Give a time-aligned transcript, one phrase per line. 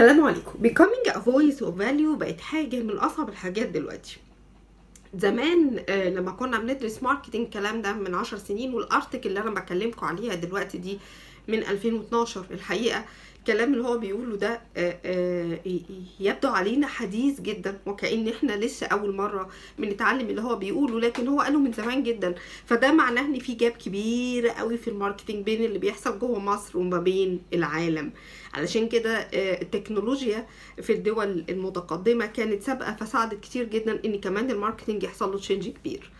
[0.00, 0.52] السلام عليكم.
[0.62, 4.16] Becoming a voice of value بقت حاجة من أصعب الحاجات دلوقتي.
[5.14, 9.50] زمان آه، لما كنا بندرس marketing الكلام ده من عشر سنين وال article اللي أنا
[9.50, 10.98] بكلمكم عليها دلوقتي دي
[11.48, 13.04] من 2012 الحقيقة
[13.40, 15.58] الكلام اللي هو بيقوله ده آه، آه،
[16.20, 19.48] يبدو علينا حديث جدا وكأن إحنا لسه أول مرة
[19.78, 22.34] بنتعلم اللي هو بيقوله لكن هو قاله من زمان جدا.
[22.66, 26.78] فده معناه إن في gap كبير قوي في ال marketing بين اللي بيحصل جوه مصر
[26.78, 28.12] وما بين العالم.
[28.54, 30.46] علشان كده آه، التكنولوجيا
[30.82, 35.68] في الدول المتقدمة كانت سابقة فساعدت كتير جدا إن كمان ال marketing يحصل له change
[35.68, 36.10] كبير.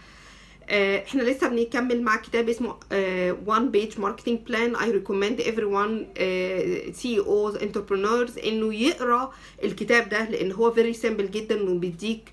[0.71, 4.77] إحنا لسه بنكمل مع كتاب اسمه آه، One Page Marketing Plan.
[4.77, 9.33] I recommend everyone آه، CEOs entrepreneurs إنه يقرأ
[9.65, 12.33] الكتاب ده لأن هو very simple جدا وبيديك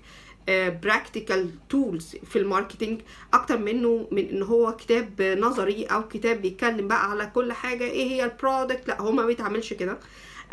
[0.82, 3.00] practical tools في ال marketing.
[3.34, 8.10] أكتر منه من إن هو كتاب نظري أو كتاب بيتكلم بقى على كل حاجة إيه
[8.10, 9.98] هي ال product لأ هو ما بيتعملش كده.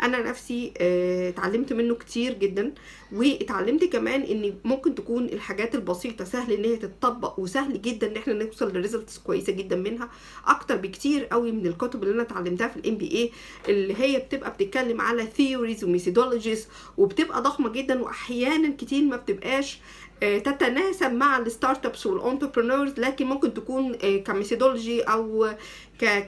[0.02, 2.74] أنا نفسي آه، اتعلمت منه كتير جدا.
[3.12, 8.32] واتعلمت كمان إن ممكن تكون الحاجات البسيطة سهل إن هي تتطبق وسهل جدا إن إحنا
[8.34, 10.08] نوصل ل results كويسة جدا منها.
[10.46, 13.30] أكتر بكتير قوي من الكتب اللي أنا اتعلمتها في ال MBA
[13.68, 19.78] اللي هي بتبقى بتتكلم على theories و methodologies وبتبقى ضخمة جدا واحيانا كتير ما بتبقاش
[20.20, 25.50] تتناسب مع ال startups وال entrepreneurs لكن ممكن تكون آه، ك methodology أو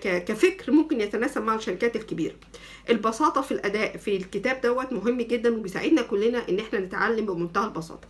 [0.01, 2.35] كفكر ممكن يتناسب مع الشركات الكبيرة.
[2.91, 8.09] البساطة في الأداء في الكتاب دوت مهم جدا وبيساعدنا كلنا إن إحنا نتعلم بمنتهى البساطة.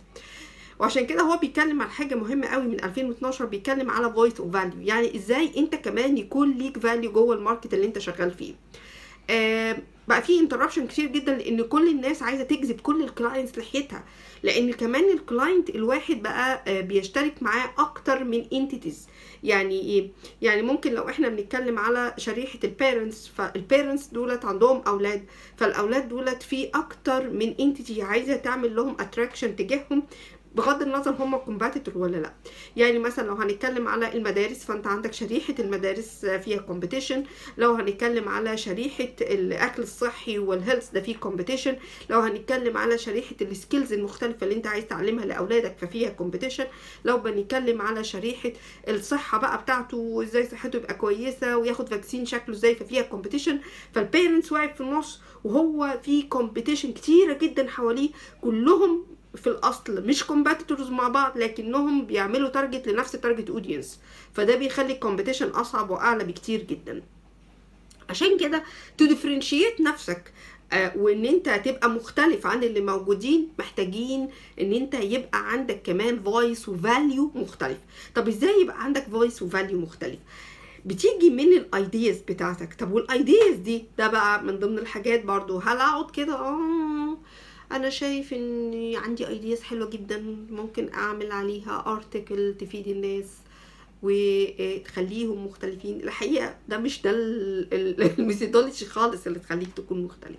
[0.79, 4.81] وعشان كده هو بيتكلم على حاجة مهمة قوي من 2012 بيتكلم على voice of value
[4.81, 8.53] يعني إزاي أنت كمان يكون ليك value جوه ال market اللي أنت شغال فيه.
[9.29, 9.77] آه
[10.07, 14.03] بقى في interruption كتير جدا لأن كل الناس عايزة تجذب كل ال clients ناحيتها
[14.43, 19.07] لأن كمان ال client الواحد بقى آه، بيشترك معاه أكتر من entities
[19.43, 20.09] يعني إيه؟
[20.41, 25.25] يعني ممكن لو إحنا بنتكلم على شريحة ال parents فال parents دولت عندهم أولاد.
[25.57, 30.03] فالأولاد دولت في أكتر من entity عايزة تعمل لهم attraction تجاههم.
[30.55, 32.33] بغض النظر هم competitor ولا لا.
[32.75, 37.23] يعني مثلا لو هنتكلم على المدارس فأنت عندك شريحة المدارس فيها competition
[37.57, 41.75] لو هنتكلم على شريحة الأكل الصحي وال health ده فيه competition
[42.09, 46.65] لو هنتكلم على شريحة ال skills المختلفة اللي أنت عايز تعلمها لأولادك ففيها competition
[47.05, 48.51] لو بنتكلم على شريحة
[48.89, 53.59] الصحة بقى بتاعته وإزاي صحته يبقى كويسة وياخد vaccine شكله إزاي ففيها competition
[53.93, 58.09] فال parents واقف في النص وهو في competition كتيرة جدا حواليه.
[58.41, 59.05] كلهم
[59.35, 63.99] في الأصل مش competitors مع بعض لكنهم بيعملوا target لنفس ال target audience
[64.33, 67.01] فده بيخلي ال competition أصعب وأعلى بكتير جدا.
[68.09, 68.63] عشان كده
[68.97, 70.33] to differentiate نفسك
[70.73, 74.29] آه، وإن أنت تبقى مختلف عن اللي موجودين محتاجين
[74.61, 77.77] إن أنت يبقى عندك كمان voice و value مختلف.
[78.15, 80.19] طب إزاي يبقى عندك voice و value مختلف؟
[80.85, 82.73] بتيجي من ال ideas بتاعتك.
[82.73, 85.57] طب وال ideas دي ده بقى من ضمن الحاجات برضو.
[85.57, 87.08] هل أقعد كده؟ آه.
[87.71, 90.17] أنا شايف ان عندي ideas حلوة جدا
[90.49, 93.25] ممكن أعمل عليها article تفيد الناس
[94.03, 95.99] وتخليهم مختلفين.
[96.03, 100.37] الحقيقة ده مش ده ال- ال- ال methodology خالص اللي تخليك تكون مختلف.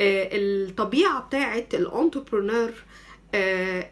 [0.00, 2.70] آه، الطبيعة بتاعت ال entrepreneur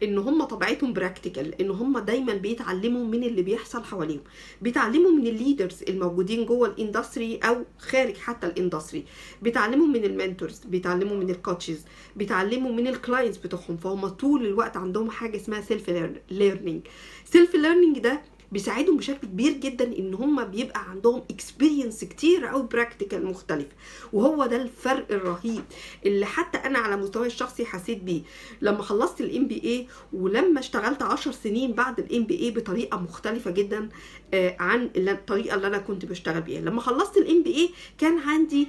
[0.03, 4.21] إن هم طبيعتهم practical إن هم دايما بيتعلموا من اللي بيحصل حواليهم.
[4.61, 9.05] بيتعلموا من ال leaders الموجودين جوه ال industry أو خارج حتى ال industry
[9.41, 11.85] بيتعلموا من ال mentors بيتعلموا من ال coaches
[12.15, 13.77] بيتعلموا من ال clients بتوعهم.
[13.77, 15.89] فهم طول الوقت عندهم حاجة اسمها self
[16.31, 16.81] learning
[17.25, 18.21] self learning ده
[18.55, 23.67] بيساعدهم بشكل كبير جدا إن هم بيبقى عندهم experience كتير أو practical مختلف.
[24.13, 25.63] وهو ده الفرق الرهيب
[26.05, 28.21] اللي حتى أنا على مستواي الشخصي حسيت بيه.
[28.61, 33.89] لما خلصت ال MBA ولما اشتغلت عشر سنين بعد ال MBA بطريقة مختلفة جدا
[34.33, 36.61] آه، عن الطريقة اللي أنا كنت بشتغل بيها.
[36.61, 38.67] لما خلصت ال MBA كان عندي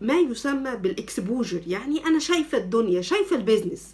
[0.00, 3.92] ما يسمى بال exposure يعني أنا شايفة الدنيا شايفة ال business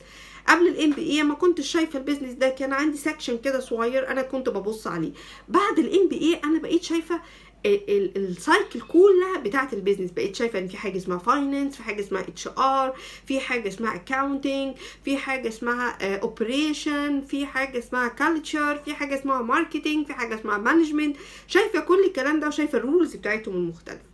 [0.49, 4.22] قبل ال MBA ما كنتش شايفة ال business ده كان عندي section كده صغير أنا
[4.22, 5.12] كنت ببص عليه.
[5.49, 7.21] بعد ال MBA أنا بقيت شايفة
[7.66, 11.77] ال- ال- ال cycle كلها بتاعة ال business بقيت شايفة إن في حاجة اسمها finance
[11.77, 12.95] في حاجة اسمها HR
[13.27, 14.75] في حاجة اسمها accounting
[15.05, 20.58] في حاجة اسمها operation في حاجة اسمها culture في حاجة اسمها marketing في حاجة اسمها
[20.59, 21.17] management
[21.47, 24.05] شايفة كل الكلام ده وشايفة ال roles بتاعتهم المختلفة.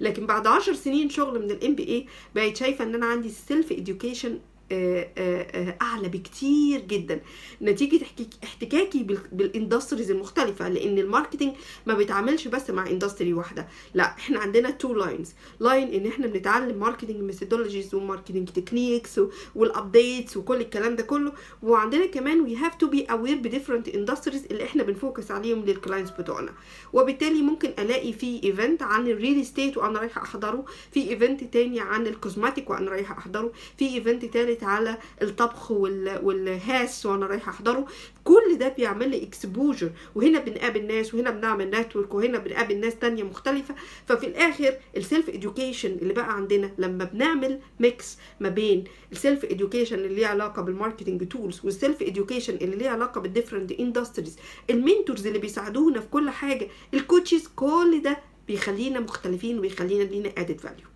[0.00, 4.30] لكن بعد عشر سنين شغل من ال MBA بقيت شايفة إن أنا عندي self education
[4.30, 4.53] آه، آه، آه،
[5.82, 7.20] أعلى بكتير جدا.
[7.62, 11.52] نتيجة احتك- احتكاكي بال- بال industries المختلفة لأن ال marketing
[11.86, 13.68] ما بيتعاملش بس مع industry واحدة.
[13.94, 19.20] لا إحنا عندنا two lines line إن إحنا بنتعلم marketing methodologies و marketing techniques
[19.54, 21.32] وال updates وكل الكلام ده كله.
[21.62, 25.64] وعندنا كمان we have to be aware ب different industries اللي إحنا بن focus عليهم
[25.64, 26.52] لل clients بتوعنا.
[26.92, 30.64] وبالتالي ممكن ألاقي في event عن ال real estate وأنا رايحة أحضره.
[30.92, 33.52] في event تاني عن ال cosmetic وأنا رايحة أحضره.
[33.78, 36.20] في event تالت على الطبخ وال...
[36.22, 37.86] والهاس وأنا رايحة احضره.
[38.24, 43.22] كل ده بيعمل لي exposure وهنا بنقابل ناس وهنا بنعمل network وهنا بنقابل ناس تانية
[43.22, 43.74] مختلفة.
[44.06, 49.44] ففي الآخر ال self education اللي بقى عندنا لما بنعمل mix ما بين ال self
[49.44, 53.72] education اللي ليه علاقة بال marketing tools وال self education اللي ليه علاقة بال different
[53.72, 54.36] industries
[54.70, 58.18] ال mentors اللي بيساعدونا في كل حاجة ال coaches كل ده
[58.48, 60.86] بيخلينا مختلفين وبيخلينا لينا added value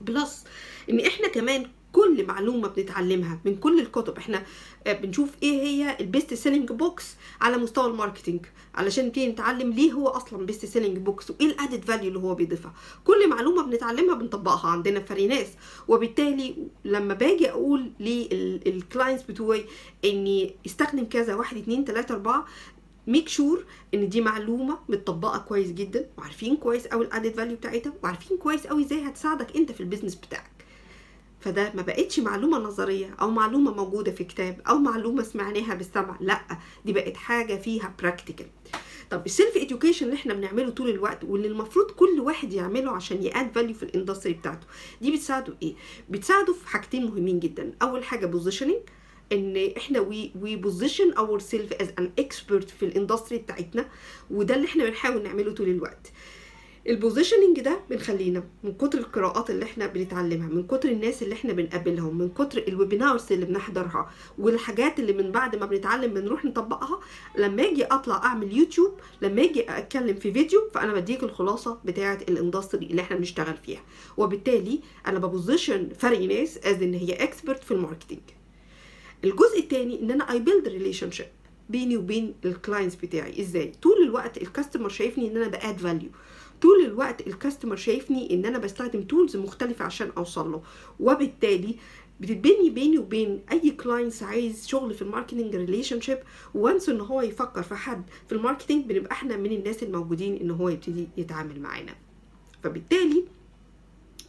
[0.00, 0.44] plus
[0.90, 4.16] إن إحنا كمان كل معلومة بنتعلمها من كل الكتب.
[4.18, 4.42] إحنا
[4.86, 9.70] آه، بنشوف إيه هي ال best selling books على مستوى ال marketing علشان نبتدي نتعلم
[9.72, 12.72] ليه هو أصلا best selling books وإيه ال added value اللي هو بيضيفها.
[13.04, 14.70] كل معلومة بنتعلمها بنطبقها.
[14.70, 15.46] عندنا في ناس
[15.88, 16.54] وبالتالي
[16.84, 19.64] لما باجي أقول لل clients بتوعي
[20.04, 22.46] إني استخدم كذا واحد اتنين تلاتة أربعة
[23.06, 27.92] make sure إن دي معلومة متطبقة كويس جدا وعارفين كويس قوي ال added value بتاعتها
[28.02, 30.57] وعارفين كويس قوي إزاي هتساعدك أنت في ال business بتاعك.
[31.40, 36.40] فده ما بقتش معلومة نظرية أو معلومة موجودة في كتاب أو معلومة سمعناها بالسمع لأ
[36.84, 38.46] دي بقت حاجة فيها practical
[39.10, 43.22] طب ال self education اللي إحنا بنعمله طول الوقت واللي المفروض كل واحد يعمله عشان
[43.22, 44.66] ي add value في ال industry بتاعته
[45.00, 45.74] دي بتساعده إيه؟
[46.10, 47.72] بتساعده في حاجتين مهمين جدا.
[47.82, 48.76] أول حاجة positioning
[49.32, 53.88] إن إحنا we we position ourself as an expert في ال industry بتاعتنا
[54.30, 56.12] وده اللي إحنا بنحاول نعمله طول الوقت.
[56.88, 61.52] ال positioning ده بنخلينا من كتر القراءات اللي إحنا بنتعلمها من كتر الناس اللي إحنا
[61.52, 67.00] بنقابلهم من كتر ال webinars اللي بنحضرها والحاجات اللي من بعد ما بنتعلم بنروح نطبقها
[67.38, 68.92] لما أجي اطلع اعمل يوتيوب
[69.22, 73.80] لما أجي اتكلم في فيديو فأنا بديك الخلاصة بتاعه ال industry اللي إحنا بنشتغل فيها.
[74.16, 78.20] وبالتالي أنا ب position فرق ناس as an هي expert في ال marketing.
[79.24, 81.26] الجزء الثاني إن أنا I build relationship
[81.68, 83.40] بيني وبين ال clients بتاعي.
[83.40, 86.08] إزاي؟ طول الوقت ال customer شايفني إن أنا ب add value
[86.62, 90.62] طول الوقت ال customer شايفني إن أنا بستخدم tools مختلفة عشان أوصل له.
[91.00, 91.74] وبالتالي
[92.20, 96.18] بتتبني بيني وبين أي clients عايز شغل في ال marketing relationship
[96.54, 100.50] once إن هو يفكر في حد في ال marketing بنبقى إحنا من الناس الموجودين إن
[100.50, 101.94] هو يبتدي يتعامل معانا.
[102.64, 103.24] فبالتالي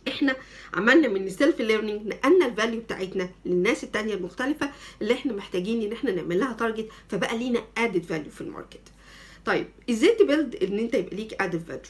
[0.07, 0.35] إحنا
[0.73, 4.71] عملنا من ال self learning نقلنا ال value بتاعتنا للناس التانية المختلفة
[5.01, 8.81] اللي إحنا محتاجين إن إحنا نعمل لها target فبقى لينا added value في ال market.
[9.45, 11.81] طيب إزاي ت build إن أنت يبقى ليك added value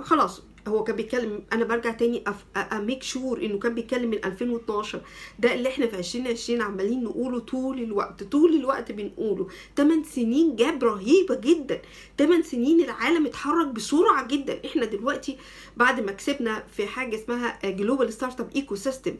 [0.00, 2.24] خلاص هو كان بيتكلم أنا برجع تاني
[2.56, 5.00] a make sure إنه كان بيتكلم من 2012
[5.38, 9.48] ده اللي إحنا في 2020 عمالين نقوله طول الوقت طول الوقت بنقوله.
[9.76, 11.82] 8 سنين gap رهيبة جدا.
[12.18, 14.60] 8 سنين العالم اتحرك بسرعة جدا.
[14.66, 15.36] إحنا دلوقتي
[15.76, 19.14] بعد ما كسبنا في حاجة اسمها Global Startup Ecosystem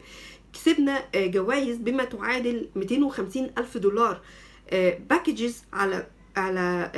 [0.52, 4.20] كسبنا جوائز بما تعادل 250 ألف دولار
[5.10, 6.06] packages على
[6.36, 6.90] على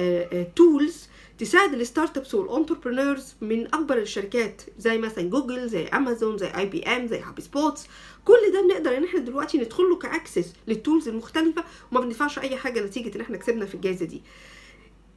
[0.56, 6.46] tools تساعد ال startups وال entrepreneurs من أكبر الشركات زي مثلا جوجل زي أمازون زي
[6.56, 7.86] IBM زي HubSpot
[8.24, 12.38] كل ده بنقدر إن إحنا دلوقتي ندخل له ك access لل tools المختلفة وما بندفعش
[12.38, 14.22] أي حاجة نتيجة إن إحنا كسبنا في الجائزه دي.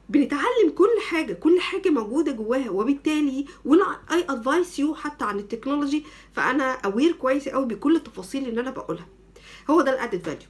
[0.08, 5.44] بنتعلم كل حاجة كل حاجة موجودة جواها وبالتالي وأنا I advise you حتى عن ال
[5.44, 9.06] technology فأنا aware كويس قوي بكل التفاصيل اللي أنا بقولها.
[9.70, 10.48] هو ده ال added value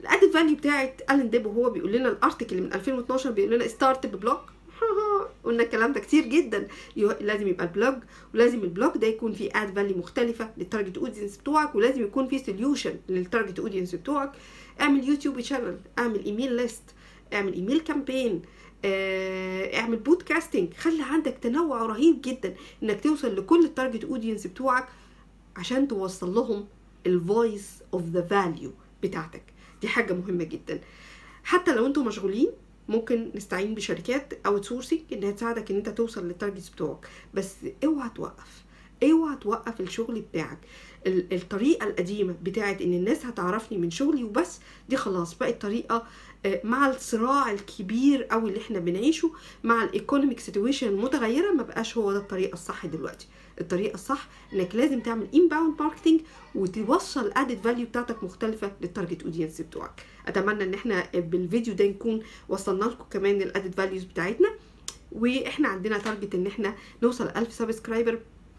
[0.00, 3.68] ال added value بتاعت ال in-depth وهو بيقول لنا ال article من 2012 بيقول لنا
[3.68, 4.38] start ب blog
[5.44, 6.68] قلنا الكلام ده كتير جدا.
[7.20, 7.94] لازم يبقى ال blog
[8.34, 12.28] ولازم ال blog ده يكون فيه added value مختلفة لل target audience بتوعك ولازم يكون
[12.28, 14.32] فيه solution لل target audience بتوعك.
[14.80, 16.82] اعمل YouTube channel اعمل email list
[17.32, 18.42] اعمل email campaign
[19.74, 24.88] اعمل podcasting خلي عندك تنوع رهيب جدا إنك توصل لكل ال target audience بتوعك
[25.56, 26.66] عشان توصل لهم
[27.06, 28.70] ال voice of the value
[29.02, 29.42] بتاعتك.
[29.82, 30.80] دي حاجة مهمة جدا.
[31.44, 32.50] حتى لو أنتم مشغولين
[32.88, 37.08] ممكن نستعين بشركات outsourcing إنها تساعدك إن أنت توصل لل targets بتوعك.
[37.34, 38.65] بس اوعى توقف.
[39.02, 40.58] اوعى توقف الشغل بتاعك.
[41.06, 46.06] الطريقة القديمة بتاعت إن الناس هتعرفني من شغلي وبس دي خلاص بقت طريقة
[46.64, 49.30] مع الصراع الكبير قوي اللي إحنا بنعيشه
[49.64, 53.26] مع ال economic situation المتغيره ما بقاش هو ده الطريقة الصح دلوقتي.
[53.60, 56.20] الطريقة الصح إنك لازم تعمل inbound marketing
[56.54, 60.02] وتوصل added value بتاعتك مختلفة لل target audience بتوعك.
[60.28, 64.48] أتمنى إن إحنا بالفيديو ده نكون وصلنا لكم كمان ال added values بتاعتنا
[65.12, 68.18] وإحنا عندنا target إن إحنا نوصل 1000 subscriber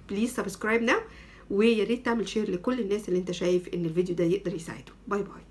[0.10, 1.00] please subscribe now
[1.50, 4.94] ويا ريت تعمل share لكل الناس اللي انت شايف إن الفيديو ده يقدر يساعده.
[5.08, 5.42] bye bye